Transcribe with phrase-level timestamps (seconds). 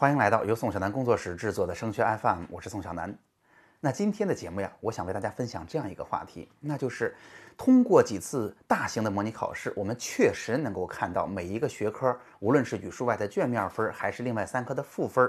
[0.00, 3.12] 欢迎来到由宋小南工作室制作的升学 FM，我是宋小南。
[3.80, 7.12] 那今天的节目呀，我想为大家分享这样一个话题，那就是
[7.56, 15.28] 通过几次大型的模拟考试，我们确实能够看到每一个学科，无论是语数外的卷面分，还是另外三科的赋分，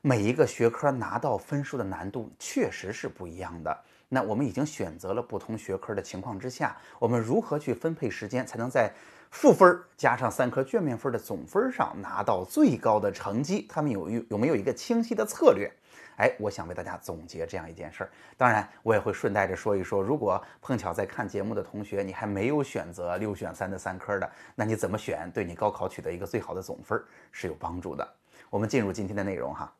[0.00, 3.84] 每一个学科拿到分数的难度确实是不一样的。
[4.14, 8.92] 那我们已经选择了不同学科的情况之下，我们如何去分配时间，才能在
[9.30, 13.66] 赋分加上三科卷面分的总分上拿到最高的成绩？
[13.70, 15.72] 他们有有没有一个清晰的策略？
[16.18, 18.10] 哎，我想为大家总结这样一件事儿。
[18.36, 28.06] 当然，我也会顺带着说一说，如果碰巧在看节目的同学，你还没有选择六选三的三科的，那你怎么选，对你高考取得一个最好的总分是有帮助的。
[28.50, 29.72] 我们进入今天的内容哈。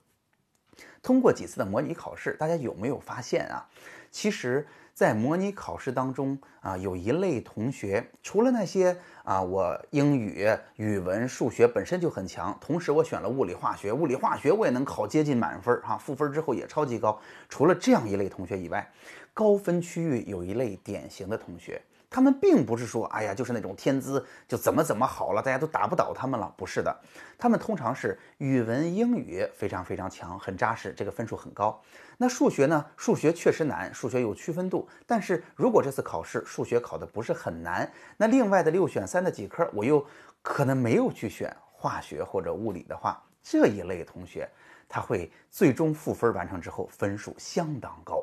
[1.02, 3.66] 通过几次的模拟考试，大家有没有发现啊？
[4.10, 17.18] 其实，在模拟考试当中啊，有一类同学，除了那些啊，我英语、语文、数学本身就很强，同时我选了物理、化学，物理、化学我也能考接近满分哈，赋分之后也超级高。
[17.48, 18.86] 除了这样一类同学以外，
[19.32, 21.80] 高分区域有一类典型的同学。
[22.12, 26.94] 他们并不是说，哎呀，就是那种天资就怎么怎么好了，大家都打不倒他们了，不是的。
[27.38, 31.80] 他们通常是语文、英语非常非常强，很扎实，这个分数很高。
[32.18, 32.84] 那数学呢？
[32.96, 34.86] 数学确实难，数学有区分度。
[35.06, 40.06] 但是如果这次考试数学考的不是很难，那另外的六选三的几科，我又
[40.42, 44.48] 可能没有去选化学或者物理的话，这一类同学
[44.88, 48.22] 他会最终赋分完成之后分数相当高。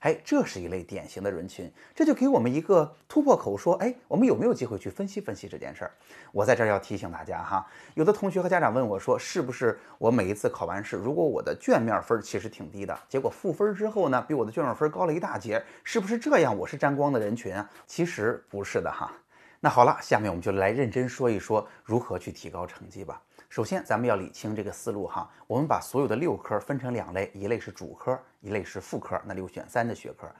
[0.00, 5.90] 哎，这是一类典型的人群，这就给我们一个突破口，说，哎，我们有没有机会去分析分析这件事儿？
[6.30, 16.56] 我在这儿要提醒大家哈，有的同学和家长问我说，是不是我每一次考完试，如果我的卷面分其实挺低的，结果赋分之后呢，比我的卷面分高了一大截，是不是这样？
[16.56, 17.68] 我是沾光的人群啊？
[17.86, 19.12] 其实不是的哈。
[19.58, 23.20] 那好了，下面我们就来认真说一说如何去提高成绩吧。
[23.48, 25.28] 首先，咱们要理清这个思路哈。
[25.46, 29.18] 我们把所有的六科分成两类，一类是主科，一类是副科。
[29.24, 30.30] 那六选三的学科，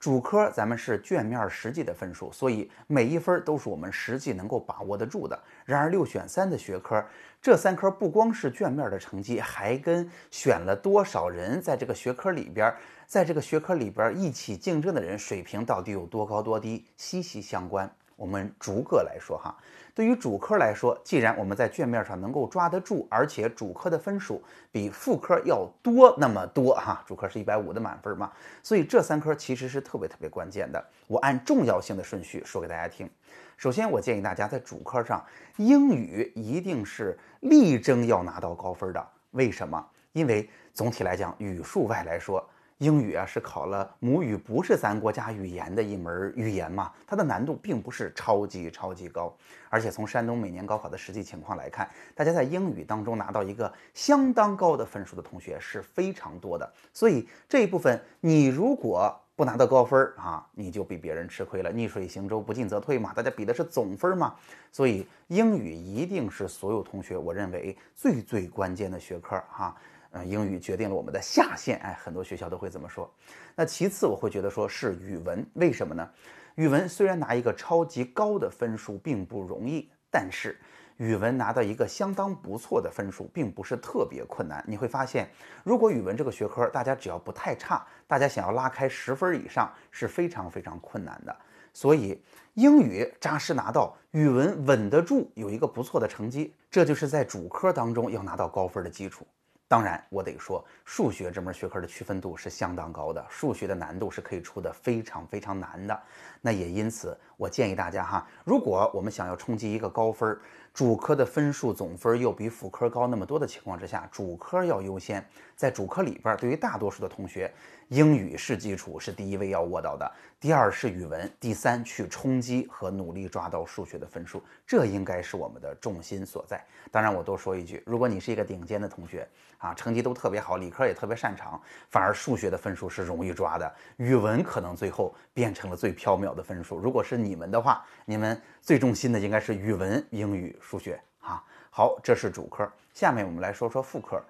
[0.00, 5.40] 主科咱们是卷面实际的分数，所以每一分都是我们实际能够把握得住的。
[5.64, 7.04] 然而六选三的学科，
[7.40, 12.74] 这三科不光是卷面的成绩，还跟选了多少人在这个学科里边，
[13.06, 17.88] 在这个学科里边一起竞争的人水平到底有多高多低息息相关。
[18.16, 19.56] 我们逐个来说哈。
[19.98, 28.30] 对于主科来说，既然我们在卷面上能够抓得住，而且主科的分数比副科要多那么多哈，主科是一百五的满分嘛，
[28.62, 30.80] 所以这三科其实是特别特别关键的。
[31.08, 33.10] 我按重要性的顺序说给大家听。
[33.56, 35.20] 首先，我建议大家在主科上，
[35.56, 39.04] 英语一定是力争要拿到高分的。
[39.32, 39.84] 为什么？
[40.12, 42.48] 因为总体来讲，语数外来说。
[42.78, 49.36] 英语啊是考了母语不是咱国家语言的一门语言嘛，它的难度并不是超级超级高，
[49.68, 61.72] 而且从山东每年高考的实际情况来看，大家在英语当中拿到一个相当高的分数的同学是非常多的，所以这一部分你如果不拿到高分啊，你就比别人吃亏了。
[61.72, 64.34] 逆水行舟，不进则退嘛，大家比的是总分嘛，
[64.70, 69.76] 所以英语一定是所有同学我认为最最关键的学科哈。
[70.12, 73.12] 嗯，英语决定了我们的下限，哎，很多学校都会这么说。
[73.54, 76.08] 那其次，我会觉得说是语文，为什么呢？
[76.54, 80.58] 语文虽然拿一个超级高的分数并不容易，但是
[80.96, 84.64] 语文拿到一个相当不错的分数，并不是特别困难。
[84.66, 85.28] 你会发现，
[85.62, 91.36] 如果语文这个学科大家只要不太差，大家想要拉开十分以上是非常非常困难的。
[91.72, 92.20] 所以
[92.54, 99.24] 英语扎实拿到，语文稳得住，有一个不错的成绩，这就是在主科当中要拿到高分的基础。
[99.68, 106.02] 当然，我得说，数学这门学科的区分度是相当高的，数学的难度是可以出的非常非常难的。
[106.40, 110.40] 那也因此，我建议大家哈，如果我们想要冲击一个高分儿，
[110.78, 115.26] 主科的分数总分又比辅科高那么多的情况之下，主科要优先。
[115.56, 117.52] 在主科里边，对于大多数的同学，
[117.88, 126.64] 英语是基础，是第一位要握到的，第二是语文，第三去冲击和努力抓到数学的分数，这应该是我们的重心所在。
[126.92, 131.60] 当然，我多说一句，如果你是一个顶尖的同学啊，成绩都特别好，理科也特别擅长，
[131.90, 136.78] 反而数学的分数是容易抓的，语文可能最后变成了最缥缈的分数。
[136.78, 141.42] 如果是你们的话，你们最重心的应该是语文、英语、数学啊。
[141.70, 144.22] 好，这是主科，下面我们来说说副科。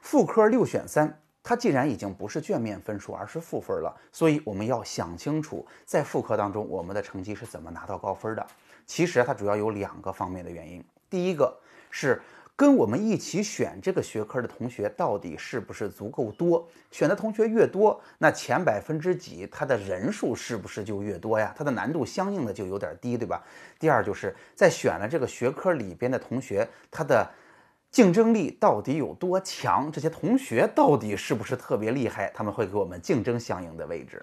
[0.00, 8.44] 副科六选三，它既然已经不是卷面分数，而是负分了，所以我们要想清楚，在副科当中，我们的成绩是怎么拿到高分的。
[8.84, 11.56] 其实它主要有两个方面的原因，第一个
[11.90, 12.20] 是
[12.56, 21.54] 跟我们一起选这个学科的同学到底是不是足够多，选的同学越多，那前百分之几，它的人数是不是就越多呀？
[21.56, 23.44] 它的难度相应的就有点低，对吧？
[23.78, 27.30] 第二就是在选了这个学科里边的同学，他的。
[27.88, 29.90] 竞争力到底有多强？
[29.90, 32.30] 这些同学到底是不是特别厉害？
[32.34, 34.22] 他们会给我们竞争相应的位置。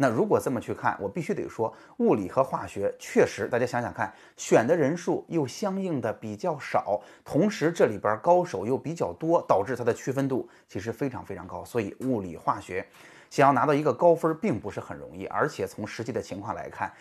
[0.00, 11.64] 那如果这么去看，我必须得说，物理和化学确实，大家想想看，选的人数又相应的比较少，同时这里边高手又比较多，导致它的区分度其实非常非常高。
[11.64, 12.86] 所以物理化学
[13.28, 15.26] 想要拿到一个高分，并不是很容易。
[15.26, 16.92] 而且从实际的情况来看，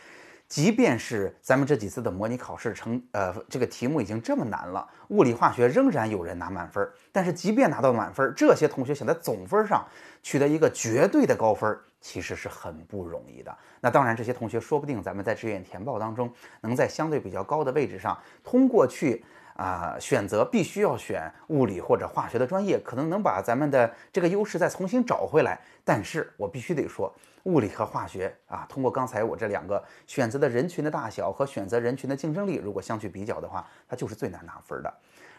[0.47, 6.89] 即便是咱们这几次的模拟考试成，呃，这个题目已经这么难了，物理化学仍然有人拿满分。
[7.11, 9.85] 但是即便拿到满分，这些同学想在总分上
[10.23, 13.55] 取得一个绝对的高分，其实是很不容易的。
[13.81, 19.23] 那当然，这些同学说不定咱们在志愿填报当中，能在相对比较高的位置上通过去。
[19.57, 25.59] 啊，选择必须要选物理或者化学的专业，可能能把咱们的这个优势再重新找回来。
[25.83, 27.11] 但是我必须得说，
[27.47, 34.94] 物理和化学啊，通过刚才我这两个选择的人群的大小和选择人群的竞争力，如果相去比较的话，它就是最难拿分的。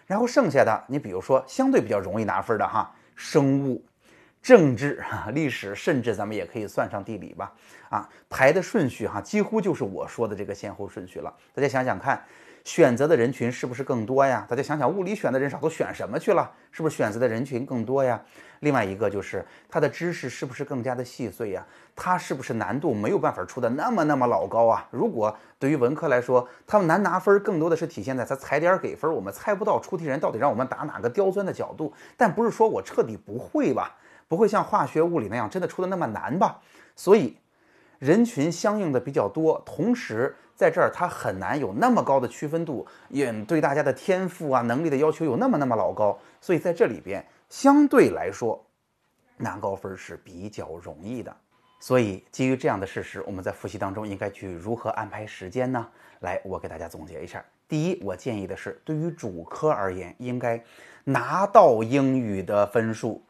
[0.07, 3.85] 然后剩下的，你比如说相对比较容易拿分的哈，生物、
[4.41, 7.53] 政治、历史，甚至咱们也可以算上地理吧。
[7.91, 11.31] 啊，排的顺序哈，几乎就是我说的这个先后顺序了。
[11.55, 12.25] 大家想想看。
[12.69, 14.45] 选择的人群是不是更多呀？
[14.47, 16.53] 大家想想，物理选的人少，都选什么去了？
[16.71, 18.21] 是不是选择的人群更多呀？
[18.61, 21.67] 另外一个就是它的知识是不是更加的细碎呀？
[21.97, 24.87] 它是不是难度没有办法出的那么那么老高啊？
[24.91, 33.97] 如果对于文科来说，他们难拿分，更多的是体现在他踩点给分，我们猜不到出题人到底让我们打哪个刁钻的角度，但不是说我彻底不会吧？
[34.29, 36.61] 不会像化学、物理那样真的出的那么难吧？
[36.95, 37.39] 所以。
[37.99, 48.65] 人群相应的比较多，同时在这儿它很难有那么高的区分度，也对大家的天赋啊能力的要求有那么那么老高，所以在这里边相对来说
[49.37, 51.37] 拿高分是比较容易的。
[51.81, 55.87] 所以基于这样的事实，我们在复习当中应该去如何安排时间呢？
[56.21, 57.45] 来，我给大家总结一下。
[57.69, 60.61] 第一，我建议的是，对于主科而言，应该
[61.05, 63.23] 拿到英语的分数，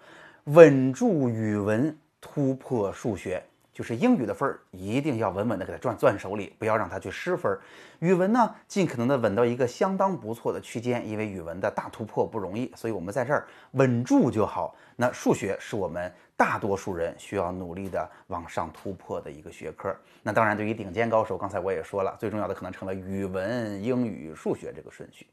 [0.45, 3.43] 稳住语文，突破数学。
[3.79, 7.57] 就是英语的分儿一定要稳稳的给它攥攥手里，不要让它去失分。
[8.01, 14.75] 语文呢，尽可能的稳到一个相当不错的区间，因为语文的大突破不容易，所以我们在这儿稳住就好。
[14.97, 19.97] 那数学是我们大多数人需要努力的往上突破的一个学科。
[20.25, 25.25] 那当然，对于顶尖高手，刚才我也说了，最重要的可能成了语文、英语、数学这个顺序。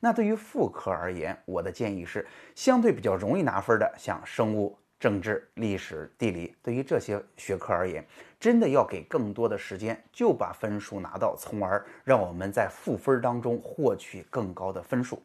[0.00, 4.74] 那对于副科而言，我的建议是相对比较容易拿分的，像生物。
[5.02, 8.06] 政治、历史、地理，对于这些学科而言，
[8.38, 15.20] 真的要给更多的时间，就把分数拿到，从而让我们在赋分当中获取更高的分数。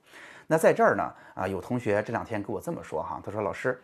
[0.47, 3.79] 那在这儿呢，啊，有同学这两天跟我这么说哈，他说：“老师，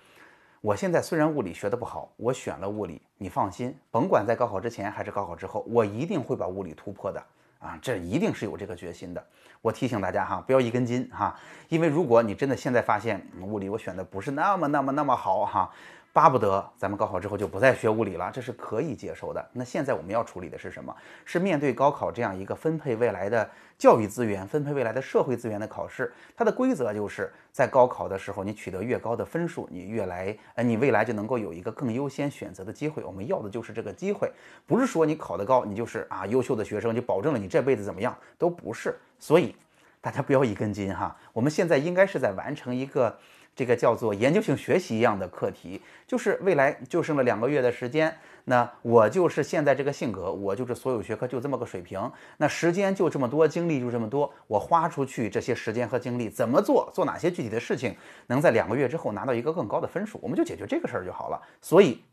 [0.62, 7.24] 我现在虽然物理学的不好，我选了物理，你放心，甭管在高考之前还是高考之后，我一定会把物理突破的。”
[7.64, 9.26] 啊，这一定是有这个决心的。
[9.62, 11.34] 我提醒大家哈，不要一根筋哈，
[11.70, 15.72] 因为如果你真的现在发现物理我选的不是那么那么那么好哈。
[16.14, 19.44] 巴不得咱们高考之后就不再学物理了，这是可以接受的。
[19.52, 20.96] 那现在我们要处理的是什么？
[21.26, 23.50] 是面对高考这样一个分配未来的
[23.80, 33.04] 教育资源、分配未来的社会资源的考试，它的规则就是在高考的时候，你取得越高的分数，你越来，呃，你未来就能够有一个更优先选择的机会。
[33.04, 34.32] 我们要的就是这个机会，
[34.68, 38.96] 不是说你考得高，你就是啊优秀的学生，就保证了你这辈子怎么样，都不是。
[39.18, 39.56] 所以
[40.00, 43.18] 大家不要一根筋哈，我们现在应该是在完成一个。
[43.56, 57.96] 这个叫做研究性学习一样的课题，就是未来就剩了两个月的时间，那我就是现在这个性格，我就是所有学科就这么个水平，那时间就这么多，精力就这么多，我花出去这些时间和精力怎么做，做哪些具体的事情，
[58.28, 61.42] 能在两个月之后拿到一个更高的分数，我们就解决这个事儿就好了。
[61.62, 62.04] 所以，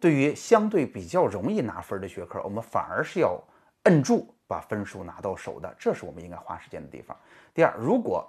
[0.00, 3.40] 对于相对比较容易拿分的学科，我们反而是要
[3.84, 7.16] 摁住把分数拿到手的，这是我们应该花时间的地方。
[7.54, 8.28] 第二，如果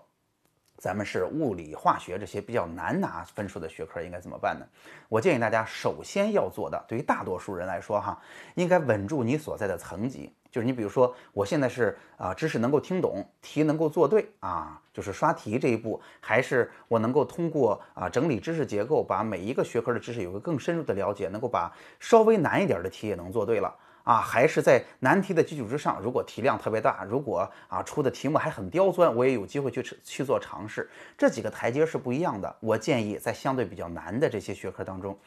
[0.78, 4.66] 咱们是物理、化学这些比较难拿分数的学科，应该怎么办呢？
[5.10, 8.20] 我建议大家首先要做的，对于大多数人来说，哈，
[8.56, 10.34] 应该稳住你所在的层级。
[10.52, 23.76] 就是你比如说，我现在是啊，知识能够听懂，题能够做对啊，就是刷题这一步，还是我能够通过啊整理知识结构，把每一个学科的知识有个更深入的了解，能够把稍微难一点的题也能做对了。
[24.06, 26.00] 啊，还是在难题的基础之上。
[26.00, 30.88] 如果题量特别大，如果啊出的题目还很刁钻，我也有机会去去做尝试。
[31.18, 32.56] 这几个台阶是不一样的。
[32.60, 35.18] 我建议在相对比较难的这些学科当中，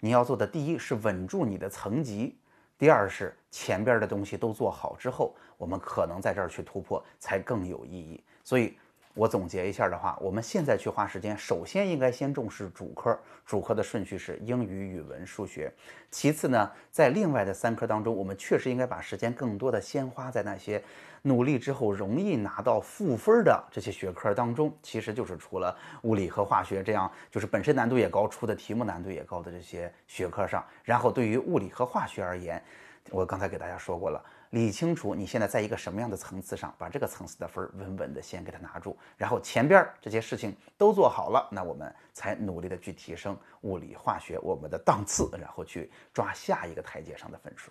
[0.00, 2.36] 你要做的第一是稳住你的层级，
[2.76, 8.22] 第二是前边的东西都做好之后，我们可能在这儿去突破才更有意义。
[8.42, 8.76] 所以
[9.16, 15.72] 我总结一下的话，我们现在去花时间，首先应该先重视主科，主科的顺序是英语、语文、数学。
[16.10, 20.82] 其次呢，在另外的三科当中，我们确实应该把时间更多的先花在那些
[21.22, 24.70] 努力之后容易拿到负分的这些学科当中。
[24.82, 30.62] 其实就是除了物理和化学这样，就是本身难度也高、出的题目难度也高的这些学科上。
[30.84, 32.62] 然后对于物理和化学而言，
[33.10, 34.22] 我刚才给大家说过了。
[34.50, 47.70] 理清楚你现在在一个什么样的层次上，把这个层次的分稳稳的先给它拿住，然后前边这些事情都做好了，那我们才努力的去提升物理化学我们的档次，然后去抓下一个台阶上的分数。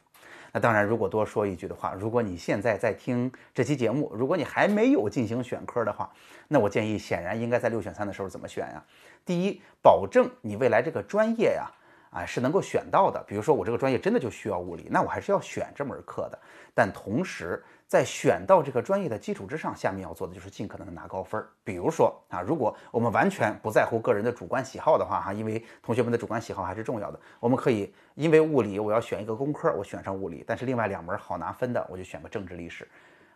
[0.52, 6.12] 那当然，如果多说一句的话，如果你现在在听这期节目，如果你还没有进行选科的话，
[6.48, 8.84] 那我建议显然应该在六选三的时候怎么选呀？
[9.26, 11.72] 第一，保证你未来这个专业呀。
[12.16, 13.22] 啊是能够选到的。
[13.28, 16.40] 比如说，我这个专业真的就需要物理，那我还是要选这门课的。
[16.74, 21.44] 但同时，在选到这个专业的基础之上，下面要做的就是尽可能的拿高分。
[21.64, 32.88] 比如说啊，如果我们完全不在乎个人的主观喜好的话，哈，因为同学们的主观喜好还是重要的，我们可以因为物理我要选一个工科，我选上物理，但是另外两门好拿分的，我就选个政治历史，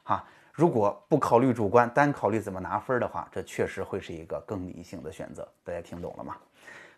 [0.04, 0.24] 哈。
[0.52, 5.48] 如果不考虑主观，单考虑怎么拿分的话，这确实会是一个更理性的选择。
[5.64, 6.36] 大家听懂了吗？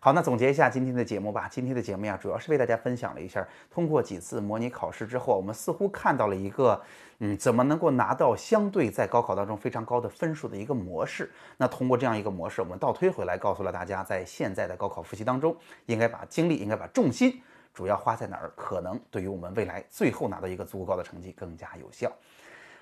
[0.03, 1.47] 好，那总结一下今天的节目吧。
[1.47, 6.81] 今天的节目呀，主要是为大家分享了一下，通过几次模拟考试之后，我们似乎看到了一个，
[7.19, 11.31] 嗯，怎么能够拿到相对在高考当中非常高的分数的一个模式。
[11.55, 15.55] 那通过这样一个模式，我们倒推回来，告诉了大家，在现在的高考复习当中，
[15.85, 17.39] 应该把精力，应该把重心
[17.71, 22.11] 主要花在哪儿，可能对于我们未来最后拿到一个足够高的成绩更加有效。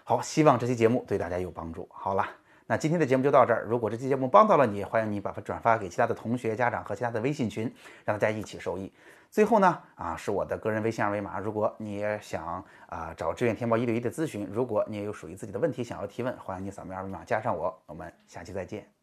[0.05, 1.85] 好，希望这期节目对大家有帮助。
[1.91, 2.25] 好了。
[2.71, 3.65] 那今天的节目就到这儿。
[3.67, 7.73] 如果这期节目帮到了你，欢迎你把它转发给其他的同学、家长和其他的微信群，
[8.05, 8.93] 让大家一起受益。
[9.31, 11.39] 最后呢，啊，是我的个人微信二维码。
[11.39, 17.75] 如果你也想啊找志愿填报一对一的咨询，如果你也有属于自己的问题想要提问，欢迎你扫描二维码加上我。
[17.87, 18.98] 我们下期再见。